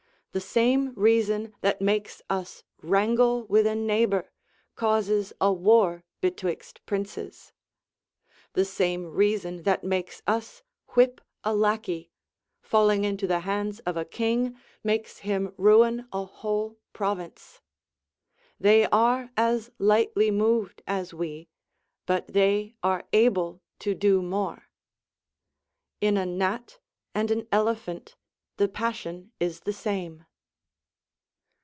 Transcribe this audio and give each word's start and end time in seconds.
The 0.33 0.39
same 0.39 0.93
reason 0.95 1.53
that 1.59 1.81
makes 1.81 2.21
us 2.29 2.63
wrangle 2.81 3.43
with 3.47 3.67
a 3.67 3.75
neighbour 3.75 4.31
causes 4.75 5.33
a 5.41 5.51
war 5.51 6.05
betwixt 6.21 6.79
princes; 6.85 7.51
the 8.53 8.63
same 8.63 9.07
reason 9.07 9.63
that 9.63 9.83
makes 9.83 10.21
us 10.25 10.63
whip 10.95 11.19
a 11.43 11.53
lackey, 11.53 12.11
falling 12.61 13.03
into 13.03 13.27
the 13.27 13.41
hands 13.41 13.79
of 13.81 13.97
a 13.97 14.05
king 14.05 14.55
makes 14.85 15.17
him 15.17 15.53
ruin 15.57 16.07
a 16.13 16.23
whole 16.23 16.79
province. 16.93 17.59
They 18.57 18.85
are 18.85 19.31
as 19.35 19.69
lightly 19.79 20.31
moved 20.31 20.81
as 20.87 21.13
we, 21.13 21.49
but 22.05 22.29
they 22.31 22.73
are 22.81 23.05
able 23.11 23.61
to 23.79 23.93
do 23.93 24.21
more. 24.21 24.69
In 25.99 26.15
a 26.15 26.25
gnat 26.25 26.79
and 27.13 27.31
an 27.31 27.49
elephant 27.51 28.15
the 28.57 28.67
passion 28.67 29.31
is 29.39 29.61
the 29.61 29.73
same. 29.73 30.23